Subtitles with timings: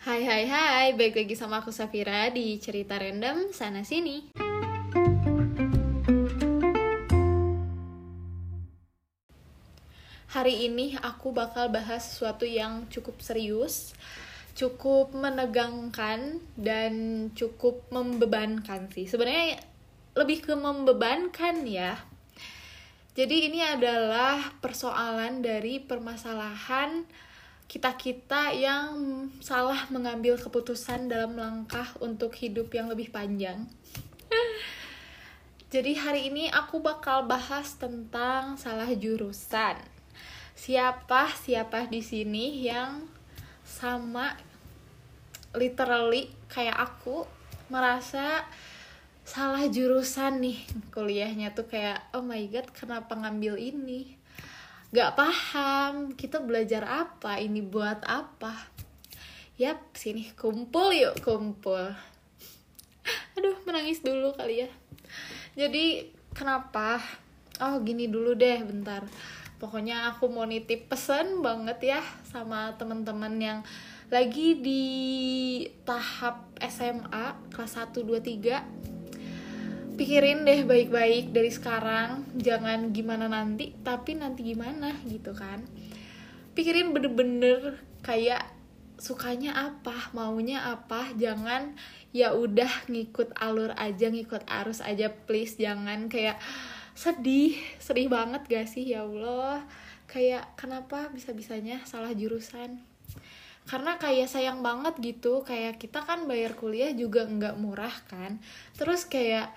[0.00, 4.32] Hai hai hai, baik lagi sama aku Safira di cerita random sana sini.
[10.32, 13.92] Hari ini aku bakal bahas sesuatu yang cukup serius,
[14.56, 19.04] cukup menegangkan dan cukup membebankan sih.
[19.04, 19.60] Sebenarnya
[20.16, 22.00] lebih ke membebankan ya.
[23.12, 27.04] Jadi ini adalah persoalan dari permasalahan
[27.70, 33.70] kita-kita yang salah mengambil keputusan dalam langkah untuk hidup yang lebih panjang.
[35.72, 39.78] Jadi hari ini aku bakal bahas tentang salah jurusan.
[40.58, 43.06] Siapa siapa di sini yang
[43.62, 44.34] sama
[45.54, 47.22] literally kayak aku
[47.70, 48.42] merasa
[49.22, 50.58] salah jurusan nih
[50.90, 54.19] kuliahnya tuh kayak oh my god kenapa ngambil ini
[54.90, 58.54] gak paham kita belajar apa ini buat apa?
[59.54, 61.94] Yap sini kumpul yuk kumpul.
[63.38, 64.70] Aduh menangis dulu kali ya.
[65.54, 66.98] Jadi kenapa?
[67.62, 69.06] Oh gini dulu deh bentar.
[69.62, 73.58] Pokoknya aku mau nitip pesen banget ya sama teman-teman yang
[74.10, 74.84] lagi di
[75.86, 78.99] tahap SMA kelas 1 2 3
[80.00, 82.24] pikirin deh baik-baik dari sekarang.
[82.40, 85.60] Jangan gimana nanti tapi nanti gimana gitu kan.
[86.56, 88.48] Pikirin bener-bener kayak
[88.96, 91.12] sukanya apa maunya apa.
[91.20, 91.76] Jangan
[92.16, 95.60] ya udah ngikut alur aja ngikut arus aja please.
[95.60, 96.40] Jangan kayak
[96.96, 98.88] sedih sedih banget gak sih?
[98.88, 99.68] Ya Allah.
[100.08, 102.80] Kayak kenapa bisa-bisanya salah jurusan?
[103.68, 105.44] Karena kayak sayang banget gitu.
[105.44, 108.40] Kayak kita kan bayar kuliah juga nggak murah kan.
[108.80, 109.52] Terus kayak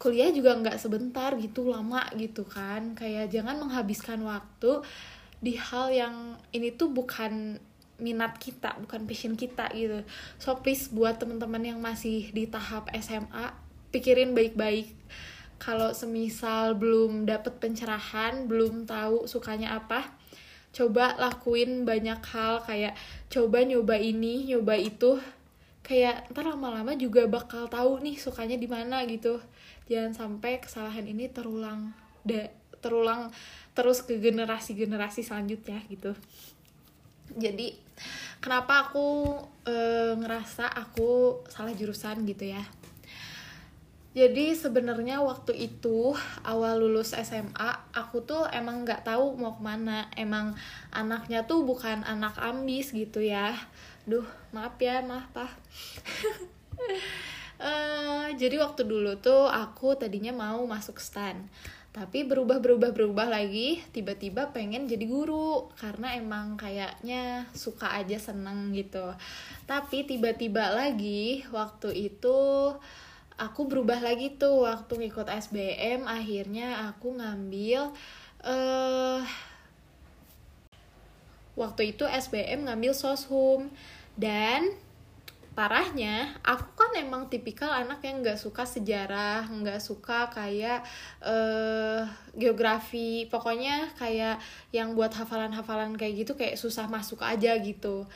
[0.00, 2.94] kuliah juga nggak sebentar gitu lama gitu kan.
[2.94, 4.82] Kayak jangan menghabiskan waktu
[5.42, 7.58] di hal yang ini tuh bukan
[8.02, 10.02] minat kita bukan passion kita gitu.
[10.42, 13.54] So please buat teman-teman yang masih di tahap SMA
[13.94, 14.90] pikirin baik-baik.
[15.62, 20.10] Kalau semisal belum dapet pencerahan belum tahu sukanya apa
[20.72, 22.96] coba lakuin banyak hal kayak
[23.28, 25.20] coba nyoba ini nyoba itu
[25.82, 29.42] kayak ntar lama-lama juga bakal tahu nih sukanya di mana gitu.
[29.90, 31.90] Jangan sampai kesalahan ini terulang
[32.22, 32.48] de,
[32.78, 33.34] terulang
[33.74, 36.14] terus ke generasi-generasi selanjutnya gitu.
[37.34, 37.74] Jadi
[38.38, 39.74] kenapa aku e,
[40.18, 42.62] ngerasa aku salah jurusan gitu ya?
[44.12, 46.12] Jadi sebenarnya waktu itu
[46.44, 50.06] awal lulus SMA aku tuh emang nggak tahu mau ke mana.
[50.14, 50.52] Emang
[50.92, 53.56] anaknya tuh bukan anak ambis gitu ya
[54.08, 55.50] duh maaf ya maaf pak.
[57.62, 61.46] Uh, jadi waktu dulu tuh aku tadinya mau masuk stan
[61.92, 68.72] tapi berubah berubah berubah lagi tiba-tiba pengen jadi guru karena emang kayaknya suka aja seneng
[68.72, 69.12] gitu.
[69.68, 72.72] Tapi tiba-tiba lagi waktu itu
[73.36, 77.92] aku berubah lagi tuh waktu ngikut SBM akhirnya aku ngambil
[78.40, 79.20] uh,
[81.52, 83.68] waktu itu SBM ngambil soshum
[84.16, 84.72] dan
[85.52, 90.80] parahnya aku kan emang tipikal anak yang nggak suka sejarah nggak suka kayak
[91.20, 93.28] uh, geografi.
[93.28, 94.40] Pokoknya kayak
[94.72, 98.08] yang buat hafalan-hafalan kayak gitu kayak susah masuk aja gitu.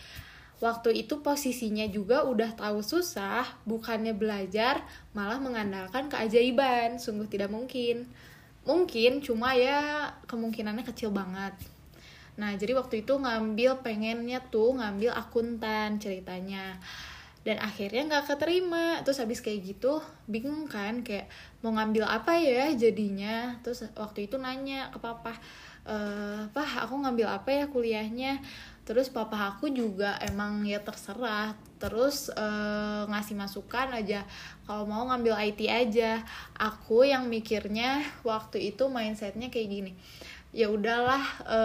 [0.56, 4.80] Waktu itu posisinya juga udah tahu susah bukannya belajar
[5.12, 6.96] malah mengandalkan keajaiban.
[6.96, 8.08] Sungguh tidak mungkin.
[8.64, 11.75] Mungkin cuma ya kemungkinannya kecil banget
[12.36, 16.76] nah jadi waktu itu ngambil pengennya tuh ngambil akuntan ceritanya.
[17.46, 19.06] Dan akhirnya nggak keterima.
[19.06, 21.30] Terus habis kayak gitu bingung kan kayak
[21.62, 23.62] mau ngambil apa ya jadinya?
[23.62, 25.30] Terus waktu itu nanya ke papa
[25.86, 25.96] e,
[26.50, 28.42] pah aku ngambil apa ya kuliahnya?
[28.82, 31.54] Terus papa aku juga emang ya terserah.
[31.78, 32.46] Terus e,
[33.06, 34.26] ngasih masukan aja
[34.66, 36.26] kalau mau ngambil IT aja.
[36.58, 39.92] Aku yang mikirnya waktu itu mindsetnya kayak gini
[40.56, 41.60] ya udahlah e,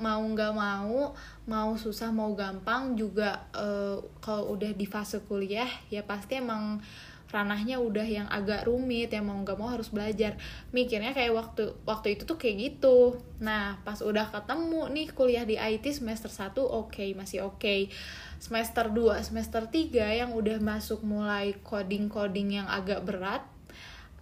[0.00, 1.12] mau nggak mau
[1.44, 6.80] mau susah mau gampang juga e, kalau udah di fase kuliah ya pasti emang
[7.28, 10.38] ranahnya udah yang agak rumit ya mau nggak mau harus belajar
[10.70, 15.58] mikirnya kayak waktu waktu itu tuh kayak gitu nah pas udah ketemu nih kuliah di
[15.58, 17.92] IT semester 1 oke okay, masih oke okay.
[18.38, 19.90] semester 2 semester 3
[20.24, 23.42] yang udah masuk mulai coding-coding yang agak berat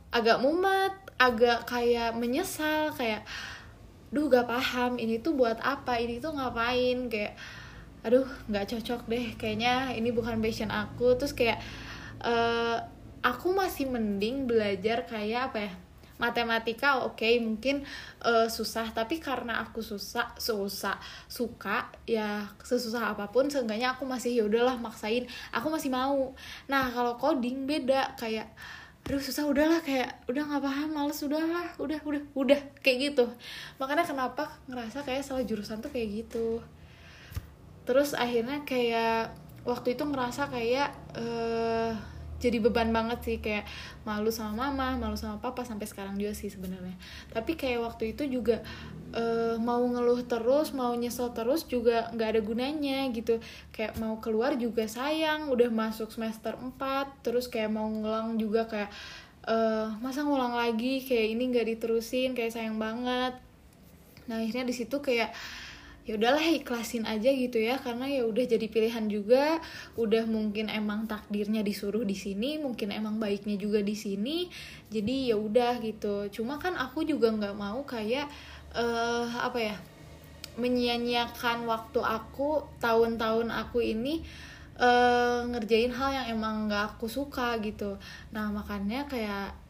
[0.09, 3.29] agak mumet agak kayak menyesal kayak
[4.13, 7.35] duh gak paham ini tuh buat apa ini tuh ngapain kayak
[8.03, 11.15] aduh nggak cocok deh kayaknya ini bukan passion aku.
[11.17, 11.59] Terus kayak
[12.21, 12.83] uh,
[13.23, 15.73] aku masih mending belajar kayak apa ya
[16.23, 17.83] matematika oke okay, mungkin
[18.23, 20.95] uh, susah tapi karena aku susah susah
[21.27, 25.27] suka ya sesusah apa pun seenggaknya aku masih ya udahlah maksain.
[25.51, 26.35] Aku masih mau.
[26.71, 28.51] Nah kalau coding beda kayak
[29.03, 33.27] aduh susah udahlah kayak udah nggak paham males udahlah udah udah udah kayak gitu.
[33.83, 36.63] Makanya kenapa ngerasa kayak salah jurusan tuh kayak gitu.
[37.83, 39.35] Terus akhirnya kayak
[39.67, 41.99] waktu itu ngerasa kayak uh,
[42.43, 43.63] jadi beban banget sih kayak
[44.03, 46.99] malu sama mama malu sama papa sampai sekarang juga sih sebenarnya.
[47.31, 48.67] Tapi kayak waktu itu juga
[49.15, 53.39] uh, mau ngeluh terus mau nyesel terus juga nggak ada gunanya gitu.
[53.71, 58.91] Kayak mau keluar juga sayang udah masuk semester 4 terus kayak mau ngulang juga kayak
[59.47, 63.39] uh, masa ngulang lagi kayak ini nggak diterusin kayak sayang banget.
[64.27, 65.31] Nah akhirnya di situ kayak
[66.03, 69.63] ya udahlah ikhlasin aja gitu ya karena ya udah jadi pilihan juga.
[69.95, 74.51] Udah mungkin emang takdirnya disuruh di sini mungkin emang baiknya juga di sini.
[74.91, 76.29] Jadi ya udah gitu.
[76.35, 78.27] Cuma kan aku juga nggak mau kayak
[78.75, 79.77] uh, apa ya
[80.53, 84.21] menyia-nyiakan waktu aku tahun-tahun aku ini
[84.77, 87.97] uh, ngerjain hal yang emang nggak aku suka gitu.
[88.35, 89.62] Nah makanya kayak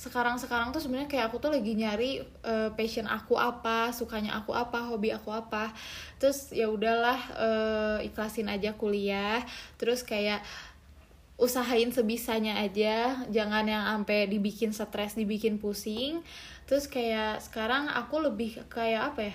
[0.00, 4.56] sekarang sekarang tuh sebenarnya kayak aku tuh lagi nyari uh, passion aku apa sukanya aku
[4.56, 5.76] apa hobi aku apa.
[6.16, 9.44] Terus ya udahlah uh, ikhlasin aja kuliah.
[9.76, 10.40] Terus kayak
[11.36, 13.28] usahain sebisanya aja.
[13.28, 16.24] Jangan yang sampai dibikin stres dibikin pusing.
[16.64, 19.34] Terus kayak sekarang aku lebih kayak apa ya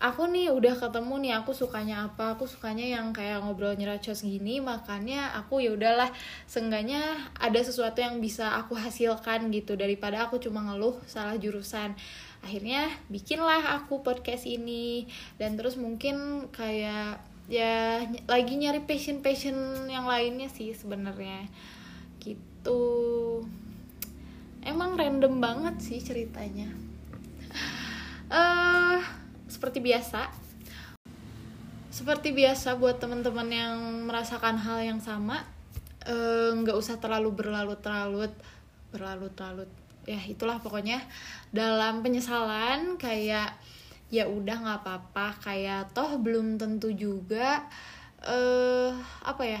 [0.00, 2.32] aku nih udah ketemu nih aku sukanya apa?
[2.32, 6.08] Aku sukanya yang kayak ngobrol nyeracos gini makanya aku ya udahlah
[6.48, 11.92] seenggaknya ada sesuatu yang bisa aku hasilkan gitu daripada aku cuma ngeluh salah jurusan.
[12.40, 15.04] Akhirnya bikinlah aku podcast ini
[15.36, 17.20] dan terus mungkin kayak
[17.52, 21.44] ya lagi nyari passion passion yang lainnya sih sebenarnya.
[22.24, 22.80] Gitu.
[24.64, 26.72] Emang random banget sih ceritanya.
[28.32, 29.19] Eh uh,
[29.60, 30.32] seperti biasa.
[31.92, 33.76] Seperti biasa buat teman-teman yang
[34.08, 35.44] merasakan hal yang sama
[36.08, 38.32] eh, nggak uh, usah terlalu berlarut-larut
[38.88, 39.68] berlarut-larut.
[40.08, 41.04] Ya itulah pokoknya.
[41.52, 43.52] Dalam penyesalan kayak
[44.08, 45.36] ya udah nggak apa-apa.
[45.44, 47.68] Kayak toh belum tentu juga
[48.24, 48.96] eh
[49.28, 49.60] apa ya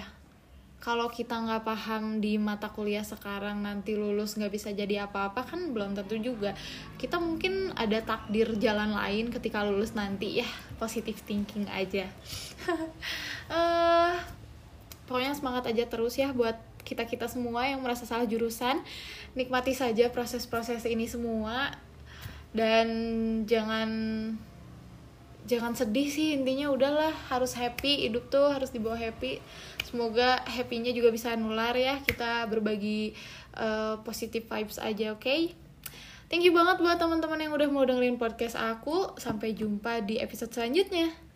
[0.80, 5.76] kalau kita nggak paham di mata kuliah sekarang nanti lulus nggak bisa jadi apa-apa kan
[5.76, 6.56] belum tentu juga.
[6.96, 10.48] Kita mungkin ada takdir jalan lain ketika lulus nanti ya
[10.80, 12.08] positive thinking aja.
[13.52, 14.16] Uh,
[15.04, 18.80] pokoknya semangat aja terus ya buat kita kita semua yang merasa salah jurusan.
[19.36, 21.76] Nikmati saja proses-proses ini semua.
[22.56, 22.88] Dan
[23.44, 23.86] jangan
[25.50, 29.42] jangan sedih sih intinya udahlah harus happy hidup tuh harus dibawa happy.
[29.82, 33.18] Semoga happynya juga bisa nular ya kita berbagi
[33.58, 35.26] uh, positive vibes aja oke?
[35.26, 35.58] Okay?
[36.30, 39.18] thank you banget buat teman-teman yang udah mau dengerin podcast aku.
[39.18, 41.29] Sampai jumpa di episode selanjutnya